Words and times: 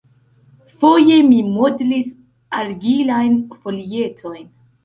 Foje 0.83 1.17
mi 1.27 1.37
modlis 1.57 2.09
argilajn 2.63 3.39
folietojn. 3.61 4.53